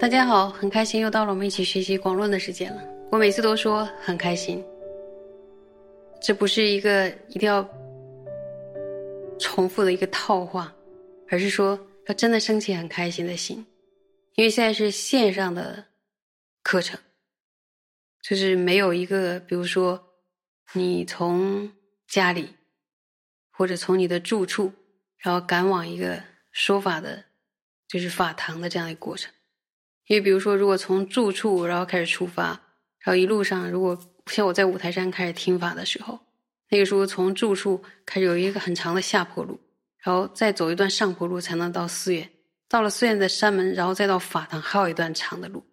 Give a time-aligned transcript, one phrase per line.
[0.00, 2.82] 大家好，很开心又到了我们一起学习广论的时间了。
[3.10, 4.64] 我每次都说很开心，
[6.20, 7.64] 这不是一个一定要
[9.38, 10.74] 重复的一个套话，
[11.28, 13.64] 而是说要真的升起很开心的心。
[14.38, 15.86] 因为现在是线上的
[16.62, 17.00] 课程，
[18.22, 20.14] 就是没有一个，比如说
[20.74, 21.72] 你从
[22.06, 22.54] 家里
[23.50, 24.72] 或者从你的住处，
[25.16, 27.24] 然后赶往一个说法的，
[27.88, 29.32] 就是法堂的这样一个过程。
[30.06, 32.44] 因为比如说，如果从住处然后开始出发，
[33.00, 36.20] 然后一路上，如果像我在五台山开始听法的时候，
[36.68, 39.58] 那个时候从住处开始有一个很长的下坡路，
[39.98, 42.30] 然后再走一段上坡路才能到寺院，
[42.68, 45.64] 到了寺院的山门，然后再到法堂，还有一段长的路。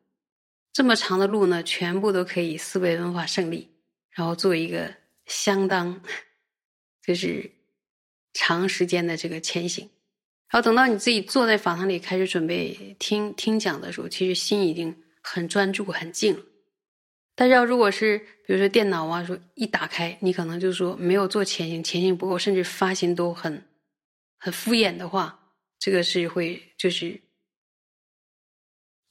[0.72, 3.70] 这么长的路呢，全部都可以思维文化胜利，
[4.12, 4.93] 然后做一个
[5.26, 6.02] 相当
[7.05, 7.52] 就是
[8.34, 9.90] 长时间的这个前行。
[10.49, 16.43] 然后等到你自己坐在法堂里开始准备听听讲的时候，其实心已经很专注、很静了。
[17.35, 23.65] 但是要如果是比如说电脑啊，说一打开，你可能就说没有做前行，前行不够，甚至发心都很
[24.37, 25.45] 很敷衍的话，
[25.85, 27.21] 这个是会就是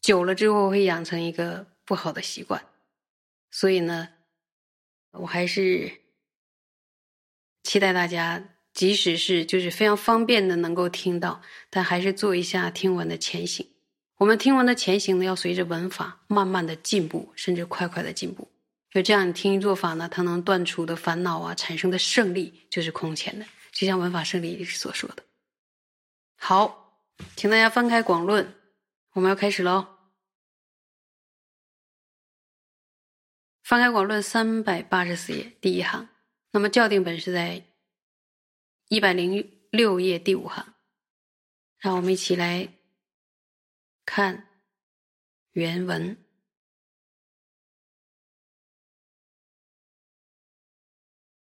[0.00, 2.66] 久了之后会养成一个不好的习惯。
[3.48, 4.08] 所以呢，
[5.12, 6.00] 我还是
[7.62, 8.48] 期待大家。
[8.72, 13.64] 即使是就是非常方便的能够听到，但还是做一下听闻的前行。
[14.16, 18.50] 我们听闻的前行呢，要随着文法慢慢的进步，甚至快快的进步。
[18.90, 23.46] 就这样，你听做法呢，它能断除的烦恼啊，产生的胜利就是空前的。
[23.70, 25.22] 就像文法胜利所说的。
[26.36, 27.00] 好，
[27.36, 28.54] 请大家翻开广论，
[29.12, 29.86] 我们要开始喽。
[33.62, 36.08] 翻开广论三百八十四页第一行，
[36.50, 37.64] 那么校定本是在。
[38.88, 40.74] 一百零六页第五行，
[41.78, 42.68] 让我们一起来
[44.04, 44.46] 看
[45.52, 46.22] 原文。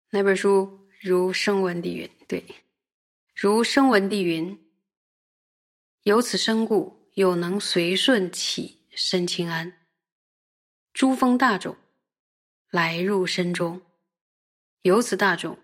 [0.09, 2.43] 那本书如声闻地云，对，
[3.33, 4.70] 如声闻地云，
[6.03, 9.85] 由此生故，有能随顺起身清安，
[10.93, 11.77] 诸风大众
[12.71, 13.79] 来入身中，
[14.81, 15.59] 由此大众。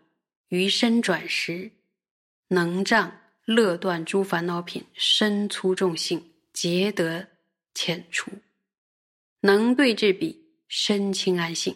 [0.50, 1.72] 于身转时，
[2.50, 7.28] 能障乐断诸烦恼品，身粗重性，皆得
[7.74, 8.32] 遣除；
[9.42, 11.76] 能对治彼，身轻安性，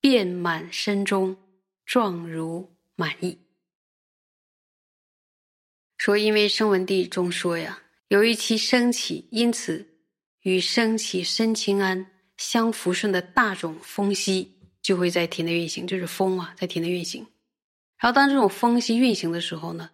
[0.00, 1.36] 遍满身中，
[1.84, 3.38] 状如满意。
[5.98, 9.86] 说，因为声闻地中说呀，由于其升起，因此
[10.42, 17.26] 与升起身清安相扶顺的大种风息，就会在体内运行，就是风啊，在体内运行。
[17.98, 19.90] 然后，当这种风息运行的时候呢，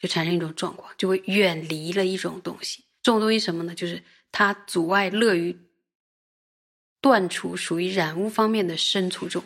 [0.00, 2.82] 就产生一种状况，就会远离了一种东西。
[3.02, 3.74] 这种东西什么呢？
[3.74, 4.02] 就是
[4.32, 5.54] 它阻碍乐于
[7.02, 9.44] 断除属于染污方面的身粗重，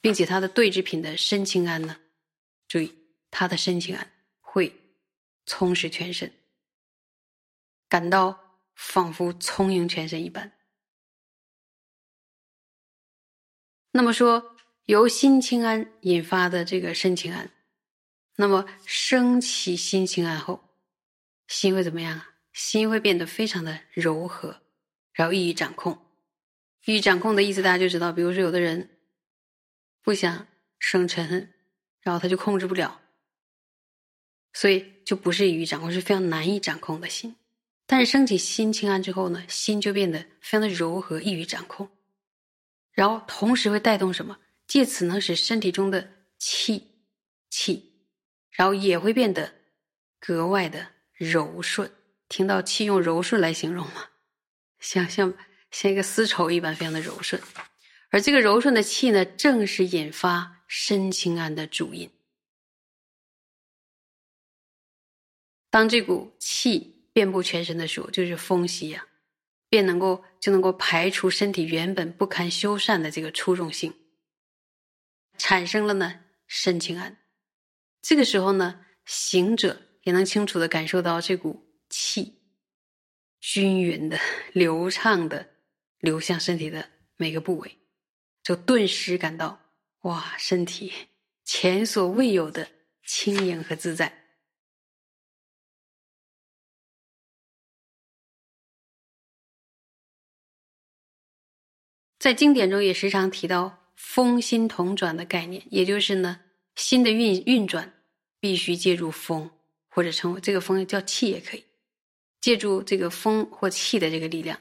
[0.00, 1.98] 并且它的对治品的身清安呢，
[2.66, 2.94] 注意
[3.30, 4.10] 它的身清安
[5.46, 6.32] 充实全身，
[7.88, 10.52] 感到仿佛充盈全身一般。
[13.92, 14.50] 那么说。
[14.86, 17.50] 由心清安引发的这个身清安，
[18.36, 20.62] 那么升起心清安后，
[21.48, 22.34] 心会怎么样啊？
[22.52, 24.60] 心会变得非常的柔和，
[25.14, 25.98] 然后易于掌控。
[26.84, 28.98] 易于掌控的意思大家就知道，比如说有的人
[30.02, 30.46] 不想
[30.78, 31.48] 生嗔，
[32.02, 33.00] 然后他就控制不了，
[34.54, 37.36] 所以就不是易于掌控，是非常难以掌控的心。
[37.86, 41.90] 但是升起心清安之后呢，心就变得非常的柔和，易于掌控，
[42.92, 44.38] 然后同时会带动什么？
[44.66, 46.88] 借此能使身体中的气
[47.50, 47.92] 气，
[48.50, 49.52] 然后也会变得
[50.18, 51.90] 格外的柔顺。
[52.30, 54.06] 听到气用柔顺来形容吗？
[54.80, 55.34] 像像
[55.70, 57.40] 像一个丝绸一般，非常的柔顺。
[58.08, 62.08] 而这个柔顺的气呢，正是引发身清安的主因。
[65.74, 69.08] 当这股气遍布全身的时候，就是风息呀，
[69.68, 73.92] 便能够就能够排除身体原本不堪修缮的这个粗重性。
[75.36, 77.18] 产生了呢身清安，
[78.00, 82.40] 这个时候呢，行者也能清楚的感受到这股气
[83.40, 84.16] 均匀的、
[84.52, 85.54] 流畅的
[85.98, 87.80] 流向身体的每个部位，
[88.44, 89.72] 就顿时感到
[90.02, 90.92] 哇，身体
[91.44, 92.68] 前所未有的
[93.04, 94.20] 轻盈和自在。
[102.24, 106.40] 在经典中也时常提到风心同转的概念，也就是呢，
[106.74, 107.92] 心的运运转
[108.40, 109.50] 必须借助风，
[109.90, 111.62] 或者称为这个风叫气也可以，
[112.40, 114.58] 借助这个风或气的这个力量。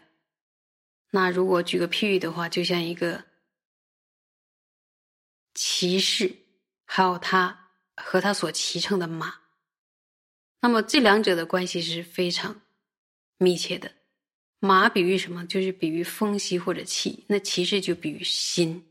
[1.12, 3.24] 那如果举个譬喻的话，就像一个
[5.54, 6.36] 骑士，
[6.84, 9.36] 还有他和他所骑乘的马，
[10.60, 12.62] 那么这两者的关系是非常
[13.38, 13.90] 密切的。
[14.66, 15.46] 马比喻什么？
[15.46, 17.26] 就是比喻风息或者气。
[17.28, 18.82] 那其实就比喻心，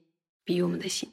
[0.44, 1.10] 比喻我们的心。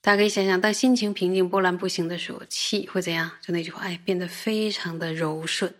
[0.00, 3.28] 大家可以想想，当心情平静、波澜不兴的时候，气会怎样？
[3.40, 5.74] 就那句话，哎，变得非常的柔顺。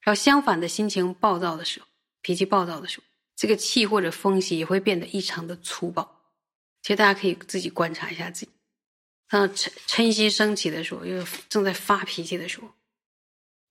[0.00, 1.86] 然后相反的心情暴躁的时候，
[2.20, 3.04] 脾气暴躁的时候，
[3.34, 6.22] 这个气或者风息也会变得异常的粗暴。
[6.82, 8.52] 其实大家可以自己观察一下自己，
[9.28, 12.68] 当嗔嗔心升起的时候，又正在发脾气的时候，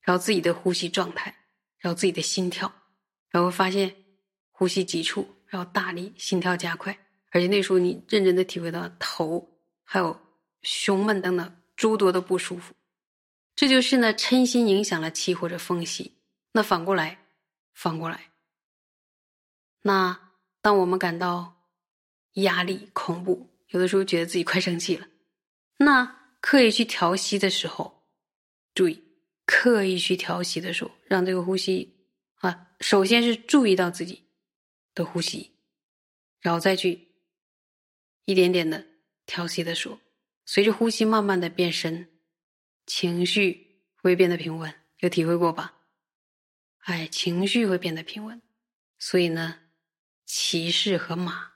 [0.02, 1.34] 然后自己的呼吸状态，
[1.78, 2.70] 然后自己的心跳。
[3.32, 3.92] 然后发现
[4.50, 6.96] 呼吸急促，然后大力，心跳加快，
[7.30, 10.20] 而且那时候你认真的体会到头还有
[10.60, 12.74] 胸闷等等诸多的不舒服，
[13.56, 16.18] 这就是呢嗔心影响了气或者风息。
[16.52, 17.18] 那反过来，
[17.72, 18.30] 反过来，
[19.80, 21.56] 那当我们感到
[22.34, 25.08] 压力、恐怖，有的时候觉得自己快生气了，
[25.78, 28.04] 那刻意去调息的时候，
[28.74, 29.02] 注意
[29.46, 31.91] 刻意去调息的时候，让这个呼吸。
[32.42, 34.24] 啊，首先是注意到自己
[34.94, 35.52] 的呼吸，
[36.40, 37.12] 然后再去
[38.24, 38.84] 一点点的
[39.24, 40.00] 调息的说，
[40.44, 42.08] 随着呼吸慢慢的变深，
[42.84, 45.78] 情绪会变得平稳，有体会过吧？
[46.80, 48.42] 哎，情绪会变得平稳，
[48.98, 49.60] 所以呢，
[50.26, 51.52] 骑士和马，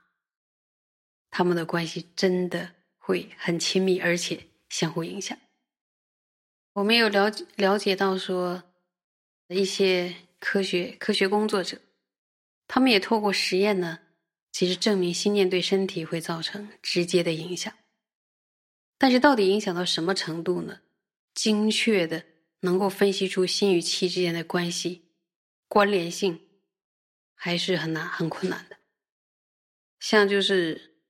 [1.29, 5.37] 他们的关系真的会很亲密，而且相互影响。
[6.71, 8.63] 我们有了解了解到说
[9.49, 10.26] 一些。
[10.39, 11.81] 科学科学工作者，
[12.67, 13.99] 他们也透过实验呢，
[14.51, 17.73] 其实证明心念对身体会造成直接的影响。
[18.97, 20.81] 但是到底影响到什么程度呢？
[21.33, 22.25] 精确的
[22.61, 25.11] 能够分析出心与气之间的关系
[25.67, 26.47] 关联性，
[27.35, 28.77] 还是很难很困难的。
[29.99, 31.03] 像就是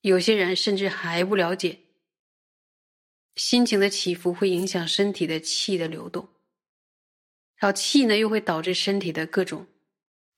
[0.00, 1.80] 有些人甚至还不了解，
[3.36, 6.28] 心情的起伏会影响身体的气的流动。
[7.60, 9.66] 然后气呢，又会导致身体的各种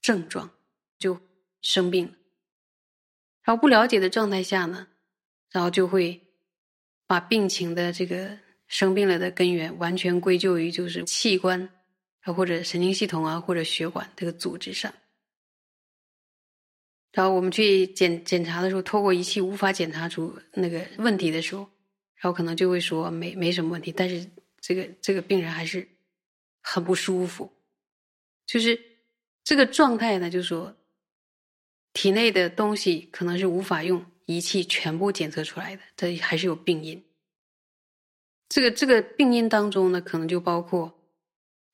[0.01, 0.51] 症状，
[0.99, 1.17] 就
[1.61, 2.11] 生病了。
[3.43, 4.89] 然后不了解的状态下呢，
[5.49, 6.21] 然后就会
[7.07, 8.37] 把病情的这个
[8.67, 11.69] 生病了的根源完全归咎于就是器官
[12.23, 14.93] 啊或者神经系统啊或者血管这个组织上。
[17.13, 21.61] 然后我们去检检查的时候，透过仪器无法检查出那个问题的时候，
[22.15, 24.29] 然后可能就会说没没什么问题，但是
[24.59, 25.87] 这个这个病人还是。
[26.63, 27.53] 很不舒服，
[28.47, 28.81] 就是
[29.43, 30.75] 这个状态呢，就是说，
[31.91, 37.03] 体内的东西可能是无法用仪器全部检测出来的，这还是有病因。
[38.47, 40.97] 这个这个病因当中呢，可能就包括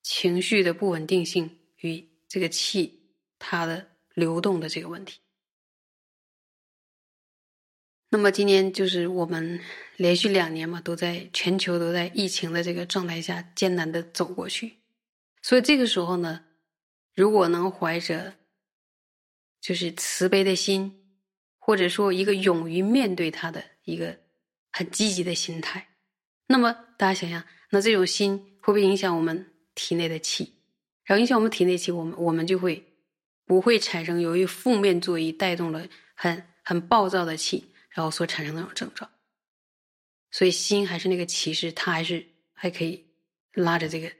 [0.02, 5.20] 情绪的不稳定性与这个气它的流动的这个问题。
[8.08, 9.60] 那么今年就是我们
[9.96, 14.79] 连续两年嘛，都在全球都在疫情的这个状态下艰难的走过去。
[15.42, 16.44] 所以这个时候呢，
[17.14, 18.34] 如果能怀着
[19.60, 21.16] 就是慈悲的心，
[21.58, 24.18] 或者说一个勇于面对他的一个
[24.70, 25.88] 很积极的心态，
[26.46, 30.54] 那么大家想想，那这种心会不会影响我们体内的气？
[31.04, 32.84] 然后影响我们体内气，我们我们就会
[33.44, 39.10] 不会产生由于负面作用带动了很很暴躁的气，然后所产生那种症状。
[40.30, 43.06] 所以心还是那个骑士，他还是还可以
[43.52, 44.19] 拉着这个。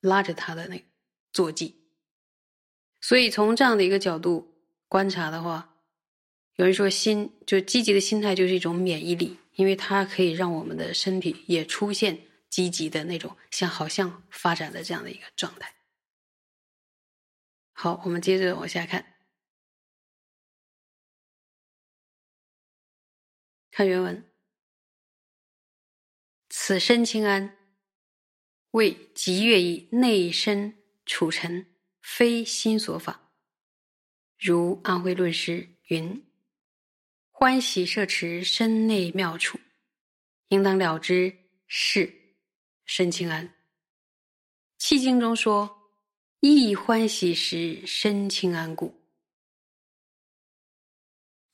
[0.00, 0.84] 拉着他的那个
[1.32, 1.74] 坐骑，
[3.00, 5.76] 所以从这样的一个角度观察的话，
[6.54, 15.74] 有人说心就积极的心态就是一种免疫力，因为它可以让我们的身体也出现积极的那种向好像发展的这样的一个状态。
[17.72, 19.16] 好，我们接着往下看，
[23.70, 24.24] 看原文，
[26.48, 27.57] 此身清安。
[28.72, 31.66] 为极乐以内身处尘，
[32.00, 33.32] 非心所法。
[34.38, 36.24] 如安徽论师云
[37.32, 39.58] ：“欢喜摄持身内妙处，
[40.48, 42.36] 应当了之，是
[42.84, 43.54] 身清安。”
[44.78, 45.90] 契经中说
[46.40, 48.94] ：“亦欢喜时，身清安故。”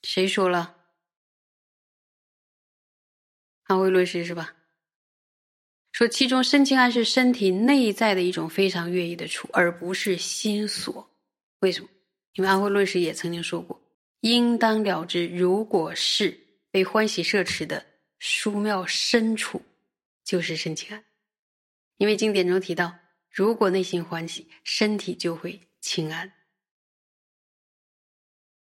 [0.02, 0.76] 谁说了？
[3.62, 4.54] 安徽论师是吧？
[5.94, 11.08] 说其中身清安是身体内在的一种非常愿意的处，而不是心所。
[11.60, 11.88] 为什么？
[12.32, 13.80] 因为安徽论师也曾经说过
[14.18, 15.28] ：“应当了之。
[15.28, 16.36] 如果是
[16.72, 17.86] 被欢喜摄持的
[18.18, 19.62] 殊妙深处，
[20.24, 21.04] 就是身清安。
[21.98, 22.92] 因为经典中提到，
[23.30, 26.32] 如果内心欢喜，身体就会清安。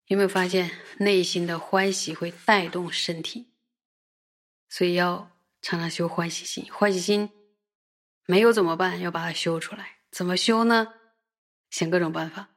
[0.07, 3.49] 有没有发现内心的欢喜会带动身体？
[4.69, 6.73] 所以要常常修欢喜心。
[6.73, 7.31] 欢喜心
[8.27, 9.01] 没有怎么办？
[9.01, 9.99] 要把它修出来。
[10.11, 10.95] 怎么修呢？
[11.71, 12.55] 想各种办法。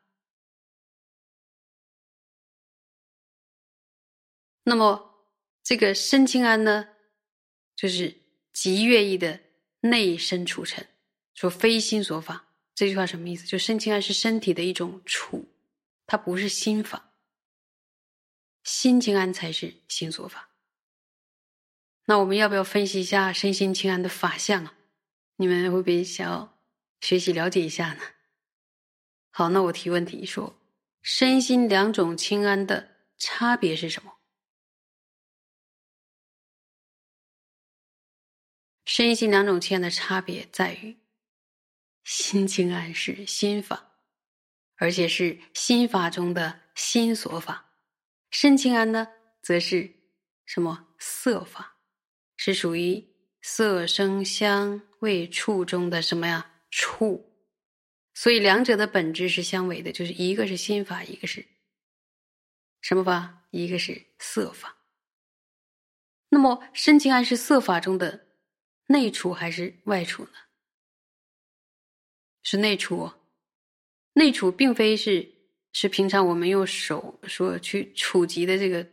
[4.63, 5.27] 那么
[5.63, 6.89] 这个身清安呢，
[7.75, 8.22] 就是
[8.53, 9.41] 极乐意的
[9.81, 10.86] 内身处成，
[11.34, 12.48] 说非心所法。
[12.75, 13.46] 这句话什么意思？
[13.46, 15.51] 就身清安是身体的一种处，
[16.05, 17.12] 它不是心法。
[18.63, 20.50] 心清安才是心所法。
[22.11, 24.75] 那我们要不要分析一下身心清安的法相啊？
[25.37, 26.59] 你们会不会想要
[26.99, 28.01] 学习了解一下呢？
[29.29, 30.59] 好，那我提问题说，
[31.01, 34.17] 身心两种清安的差别是什么？
[38.83, 40.97] 身心两种清安的差别在于，
[42.03, 43.93] 心清安是心法，
[44.75, 47.71] 而且是心法中的心所法；
[48.31, 49.07] 身清安呢，
[49.41, 49.89] 则是
[50.43, 51.77] 什么色法，
[52.43, 53.07] 是属于
[53.43, 57.31] 色声香味触中的什么呀触。
[58.15, 61.45] 所以两者的本质是相违的，就是一个是心法，一个是
[62.81, 63.45] 什么法？
[63.51, 64.75] 一个是色法。
[66.29, 68.25] 那么身清安是色法中的。
[68.88, 70.31] 内处还是外处呢？
[72.41, 73.12] 是内处。
[74.13, 75.31] 内处并非是
[75.74, 78.89] 是平常我们用手说去触及的这个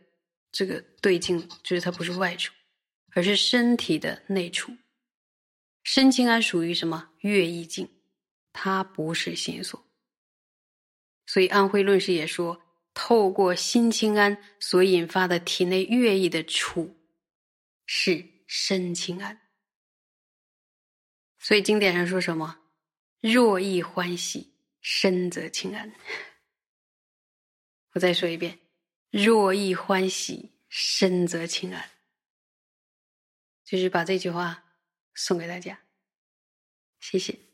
[0.52, 2.52] 这个对境，就是它不是外处，
[3.18, 4.76] 而是身体的内处。
[5.82, 7.10] 身清安属于什么？
[7.18, 7.90] 乐意境，
[8.52, 9.84] 它不是心所。
[11.26, 12.62] 所以安徽论师也说，
[12.94, 16.96] 透过心清安所引发的体内乐意的处，
[17.86, 19.36] 是身清安。
[21.40, 22.56] 所以经典上说什么？
[23.20, 25.92] 若意欢喜，身则清安。
[27.94, 28.56] 我再说一遍：
[29.10, 31.90] 若意欢喜，身则清安。
[33.68, 34.64] 就是把这句话
[35.14, 35.80] 送给大家，
[36.98, 37.47] 谢谢。